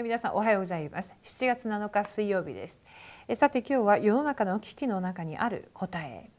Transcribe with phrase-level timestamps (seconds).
[0.00, 1.10] はい皆さんおはようございます。
[1.24, 2.80] 7月7日水曜日です。
[3.28, 6.30] えさて今日は世の中の危機の中にある答え。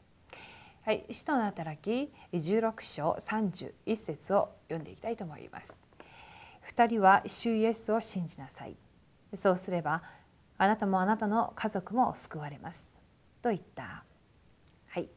[0.84, 5.76] はい使徒の働き16章31節を読んでいきたいと思います。
[6.62, 8.74] 二人は主イエスを信じなさい。
[9.32, 10.02] そうすれば
[10.58, 12.88] あなたもあなたの家族も救われます。
[13.42, 14.02] と言った。
[14.88, 15.08] はい。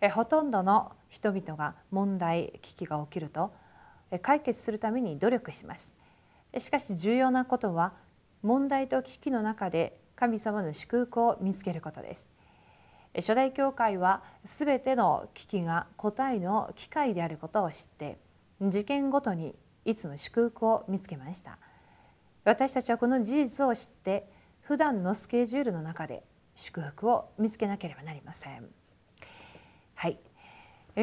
[0.00, 3.52] えほとんどの人々が問題危機が起きると
[4.20, 5.94] 解決するために努力します。
[6.56, 7.92] しかし重要なことは
[8.42, 12.26] 問題と危機の中で神様の祝福を見つけることです。
[13.16, 18.18] 初代教会はすべての危機が答えの機会であることを知って
[18.60, 21.58] 事件ごとにいつも祝福を見つけました。
[22.44, 24.28] 私たちはこの事実を知って
[24.62, 26.22] 普段のスケジュールの中で
[26.54, 28.68] 祝福を見つけなければなりません。
[29.94, 30.18] はい。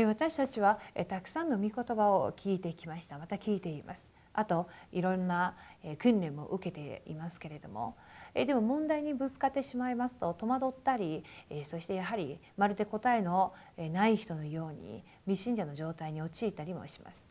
[0.06, 3.17] 私たちはたくさんの御言葉を聞いてきました。
[3.17, 4.14] また聞いています。
[4.36, 5.55] あといろんな
[6.00, 7.95] 訓練も受けていますけれども
[8.33, 11.23] でも問題にぶつかってしまいますと戸惑ったり
[11.69, 17.25] そしてやはりまるで答えのない人のように未信者の状態に陥ったりもします。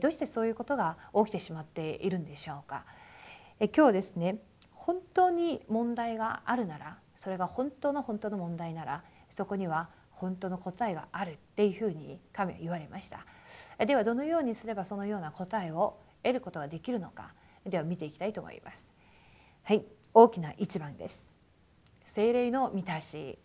[0.00, 2.84] どうしてそういうことが起きてしまっているんでしょうか。
[3.76, 4.38] 今日ですね
[4.72, 13.26] 本当に問題があるならそれが本当の本当の問題ならそこには本当の答えがあるっていうふうに神は言われました。
[13.84, 17.32] ではどのようにすればそのような答えを得ることができるのか
[17.66, 18.86] では見ていきたいと思います。
[19.64, 21.26] はい、大きな一番です。
[22.14, 23.38] 精霊の満たし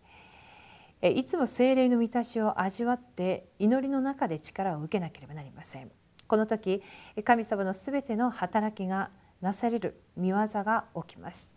[1.02, 5.92] いつも精霊の満たしを味わって祈りの中で力を受けなければなりません。
[6.28, 6.82] この時
[7.24, 11.52] 神様のすべての働きがなされる見業が起きます。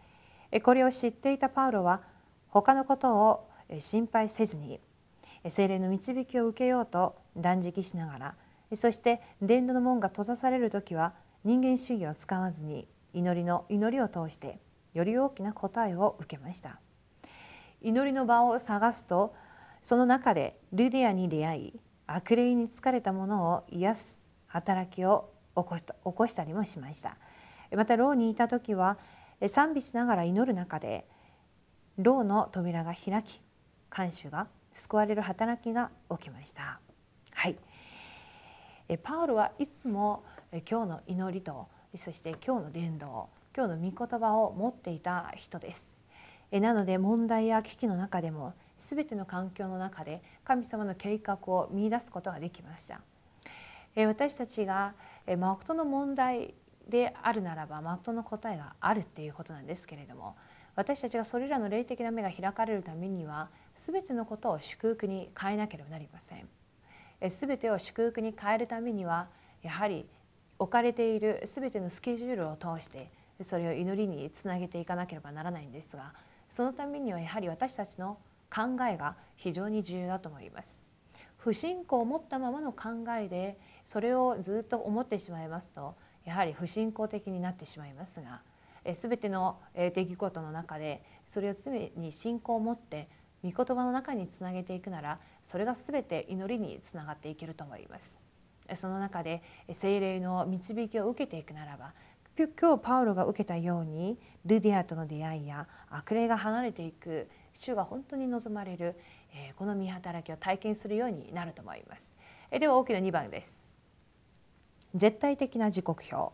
[0.63, 2.03] これを知っていたパウロは
[2.49, 3.49] 他のことを
[3.79, 4.79] 心配せずに
[5.49, 8.35] 精霊の導きを受けようと断食しながら
[8.75, 11.15] そして伝道の門が閉ざされる時は
[11.45, 14.59] 人間主義を使わずに祈りの祈りを通して
[14.95, 16.79] より大きな答えを受けました。
[17.83, 19.35] 祈りの場を探すと
[19.83, 27.17] その中でルディアに出会い悪霊に疲れた者を癒す働きを起こした起こしたりもしました。
[27.75, 28.99] また牢にいた時は
[29.47, 31.07] 賛美しながら祈る中で
[31.99, 33.41] 牢の扉が開き
[33.89, 36.81] 看守が救われる働きが起きました。
[37.33, 37.57] はい。
[38.99, 40.25] パウロはいつも
[40.69, 45.91] 今日の祈りとそして今日の伝道今日の御言葉を持っていた人です
[46.51, 53.01] なので問題や危機の中でも全ての環境の中で神様の計画を見いだすことができました
[53.97, 54.95] 私たちが
[55.39, 56.55] 誠の問題
[56.89, 60.37] であるならば誠の答えがあるっていうことなんですけれども
[60.75, 66.49] 私たちがそれらの霊的な目が開かれるためには全てのことを祝福に変えなければなりません。
[67.29, 69.29] 全てを祝福に変えるためには
[69.63, 70.07] やはり
[70.59, 73.11] 置かれている全てのスケジュールを通して
[73.43, 76.13] それを祈りにつなげていかなければならないんですが
[76.51, 78.19] そのためにはやはり私たちの
[78.55, 80.81] 考えが非常に重要だと思います。
[81.39, 82.89] 不信仰を持ったままの考
[83.19, 83.59] えで
[83.91, 85.95] それをずっと思ってしまいますと
[86.25, 88.43] やはり不信仰的になってしまいますが
[88.85, 93.09] 全ての出来事の中でそれを常に信仰を持って
[93.43, 95.19] 御言葉の中につなげていくなら
[95.51, 98.17] それが全て祈りにつながっていけると思います。
[98.81, 99.43] その中で
[99.73, 101.93] 精霊の導きを受けていくならば
[102.37, 108.97] 今日パウロが受けたようにルディアとの出会いや悪霊が離れていく主が本当に望まれる
[109.57, 112.11] この見働きを体験するようになると思います。
[112.51, 113.61] では大きな2番です。
[114.95, 116.33] 絶対的な時刻表。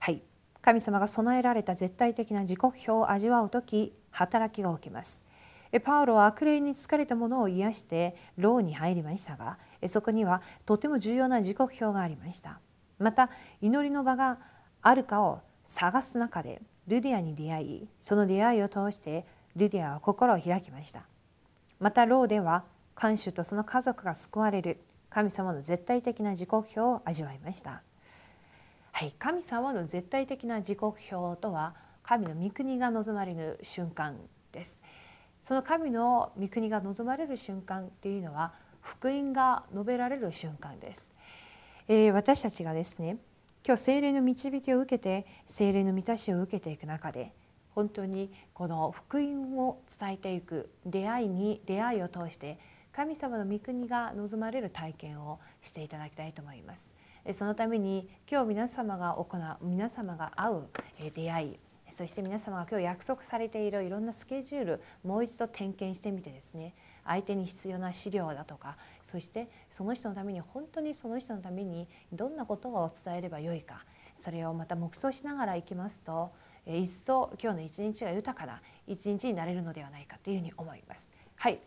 [0.00, 0.22] はい。
[0.60, 5.22] 神様が備えられた絶対的な時刻表を味わう時働きが起きます。
[5.84, 12.60] パウロは悪霊に疲れた者を癒して牢に入りましたがそこにはとても重要な時刻表がありました。
[12.98, 13.30] また
[13.60, 14.38] 祈りの場が
[14.82, 21.02] あるかを探す中でルディアに出会いその出会いを通してルディアは心を開きました。
[21.78, 22.64] また牢では
[22.94, 27.82] 看守とその家族が救われる神様の絶対的な時刻表を味わいました。
[28.92, 34.16] はい、神様の絶対的な時刻表とは神の御国が望まれる瞬間
[34.50, 34.76] です。
[35.48, 38.52] その神の御国が望まれる瞬間っていうのは
[38.82, 41.00] 福音が述べられる瞬間です、
[41.88, 43.16] えー、私たちがですね
[43.66, 47.32] 今日精霊の導きを受けて精霊の満たしを受けていく中で
[47.70, 52.58] 本当にこの福音を伝えていく出会いに出会いを通して
[52.92, 56.92] 神様の御国が望まれる体験をしていただきたいと思います。
[57.32, 60.62] そのために今日皆様が行う皆様が会う
[61.14, 61.58] 出会い
[61.90, 66.74] そして皆様が今日約束されているいろんなスケジュールもう一度点検してみてですね
[67.04, 68.76] 相手に必要な資料だとか
[69.10, 73.84] そしてその人のために本当にその人のためにどんなことを伝えればよいか
[74.20, 76.30] それをまた黙想しながらいきますと
[76.66, 81.08] 一層今日の一日が豊かな一日になれるのではないかというふうに思います。
[81.36, 81.58] はい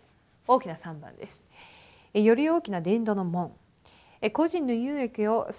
[0.47, 1.45] 大きな3番です。
[2.13, 3.53] より大きな伝道の門
[4.33, 5.49] 個人の有益を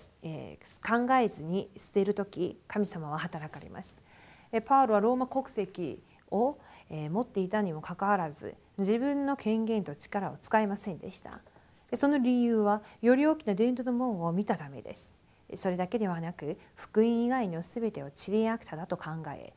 [0.87, 3.99] 考えずに捨てる時神様は働かれます。
[4.61, 6.59] パウロはローマ国籍を
[6.91, 11.41] 持っていたにもかかわらず自分の権限と力を使いませんでした。
[11.95, 15.13] その理由はより大きな伝統の門を見たためです。
[15.57, 19.53] それだけではなく福音以外の全てをチリアクタだと考え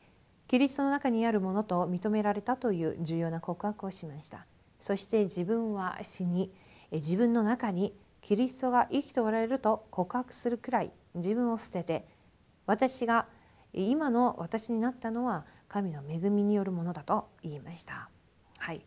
[0.48, 4.46] キリストの中にあるものと認められたという重要な告白をしました
[4.80, 6.52] そして自分は死に
[6.92, 12.06] 自分の中にキリストが生きておられると告白するくらい自分を捨てて
[12.66, 13.26] 私が
[13.84, 18.08] 今の私になったのは神の恵みによるものだと言いました。
[18.58, 18.80] はい、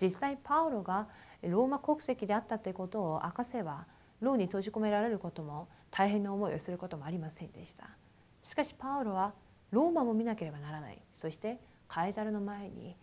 [0.00, 1.08] 実際パウロが
[1.42, 3.86] ローマ国籍であったということを明かせば
[4.20, 7.90] 牢に閉じ込められることも大変な思いをすることもありませんでした。
[8.42, 9.34] しかしパウロは
[9.70, 10.98] ローマも見なければならない。
[11.14, 12.96] そしてカエザルの前に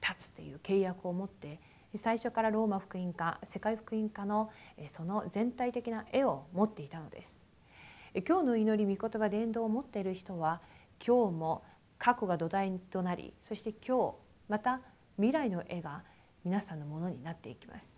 [0.00, 1.58] 立つという契約を持って
[1.96, 4.50] 最初からローマ福音家世界福音家の
[4.96, 7.34] その全体的な絵を持っていたのです。
[8.14, 10.60] 今日の祈り御言葉伝道を持っている人は
[11.06, 11.62] 今日も
[11.98, 14.14] 過去が土台となりそして今日
[14.48, 14.80] また
[15.16, 16.02] 未来の絵が
[16.44, 17.92] 皆さんのものになっていきます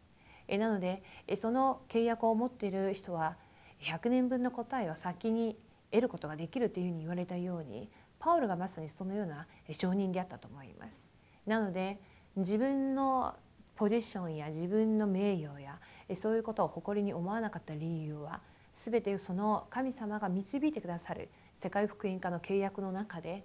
[0.58, 1.02] なので
[1.40, 3.36] その契約を持っている人は
[3.82, 5.56] 100年分の答えを先に
[5.90, 7.88] 得ることができるというふうに言われたように
[8.18, 11.08] パウロがまさにそのような証人であったと思います。
[11.46, 11.98] なので
[12.36, 13.34] 自分の
[13.74, 15.80] ポジションや自分の名誉や
[16.14, 18.40] そういうことを誇りに思わなかった理由は
[18.84, 21.29] 全てその神様が導いてくださる
[21.62, 23.44] 世界福音家の契約の中で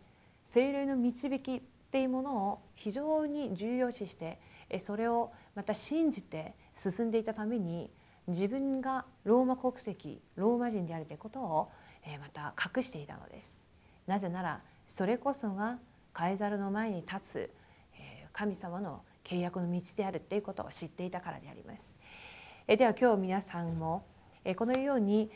[0.54, 1.62] 精霊の導きっ
[1.92, 4.40] ていうものを非常に重要視して
[4.86, 7.92] それをまた信じて進んでいたために
[8.28, 11.70] 自分がローマ国籍ローマ人であるということを
[12.20, 13.54] また隠していたのです。
[14.08, 15.78] なぜならそれこそが
[16.14, 17.50] カエザルの前に立つ
[18.34, 21.96] 神様の契約の道であるということを知っていたからであります。
[22.66, 24.04] では今日皆さんも
[24.56, 25.30] このように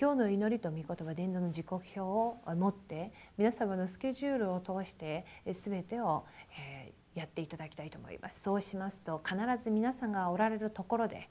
[0.00, 6.24] 今日の祈りと御言葉伝道の時刻表を持って皆様のスケジュールを通して全てを
[7.14, 8.40] やっていただきたいと思います。
[8.42, 11.28] そうしますと必ず皆さんがおられるところで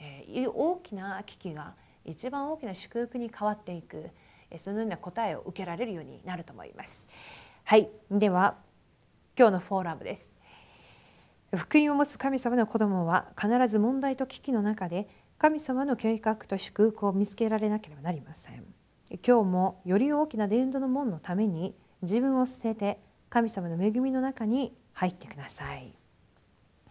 [0.00, 1.74] え大きな危機が
[2.04, 4.10] 一番大きな祝福に変わっていく
[4.64, 7.06] そのような答えを受けられるようになると思います。
[7.64, 8.56] はい、では
[9.38, 10.32] 今日のフォーラムです。
[11.54, 15.06] 福音を持つ神様の子供は必ず問題と危機の中で
[15.38, 18.64] 神様の計画と祝福を見つけられなければなりません。
[19.26, 22.98] 今日もより大きな伝道の門のために自分を捨てて
[23.28, 25.92] 神様の恵みの中に入ってください。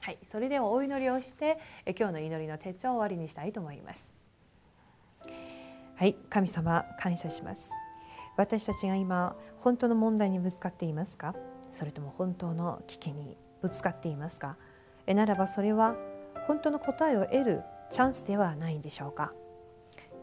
[0.03, 4.11] はい、それではお祈りをして今日の祈りの手帳を終わりにしたいと思います
[5.95, 7.69] はい神様感謝します
[8.35, 11.35] 私たちが今本当の問題にぶつかっていますか？
[11.71, 14.57] それとも本当の危機にぶつかっていますか？
[15.05, 15.95] えならばそれは
[16.47, 17.61] 本当の答えを得る
[17.91, 19.33] チャンスではないんでしょうか。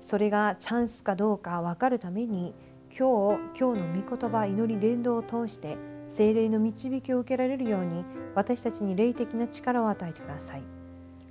[0.00, 2.54] それがチャンスかどうか分かるために
[2.96, 5.76] 今日今日の御言葉祈り伝道を通して
[6.08, 8.04] 精霊の導きを受けられるように
[8.34, 10.62] 私たちに霊的な力を与えてください。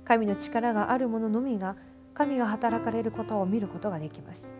[0.04, 1.76] 神の力がある者ののみが
[2.14, 4.50] 神が働かれることを見ることができます。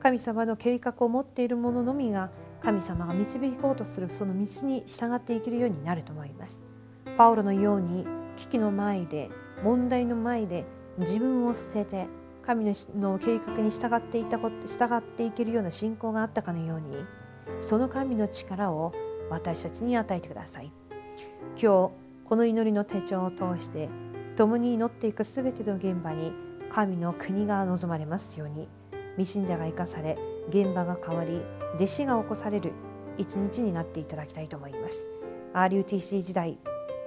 [0.00, 2.30] 神様の計画を持っている者のみが
[2.62, 6.62] 神様が導こうとするその道に従っていけるようになると思います。
[7.18, 8.06] パウロのように
[8.36, 9.30] 危機の前で
[9.62, 10.64] 問題の前で
[10.98, 12.06] 自分を捨てて
[12.42, 12.64] 神
[12.96, 17.04] の計画に従っていたこと従っていけるような信仰があったかのように
[17.60, 18.92] その神の力を
[19.30, 20.70] 私たちに与えてください。
[21.60, 23.88] 今日この祈りの手帳を通して
[24.36, 26.32] 共に祈っていくすべての現場に
[26.70, 28.68] 神の国が望まれますように
[29.16, 31.40] 未信者が生かされ現場が変わり
[31.76, 32.72] 弟子が起こされる
[33.18, 35.06] 一日になっていただきたいと思います。
[35.52, 36.58] RUTC 時代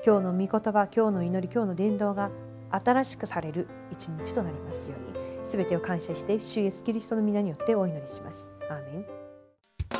[0.05, 2.31] 今日の御言葉今日の祈り今日の伝道が
[2.71, 5.27] 新しくされる一日となりますように。
[5.45, 8.49] すべてを感謝して主イエスキリストの皆によってお祈りします。
[8.69, 9.96] アーメン。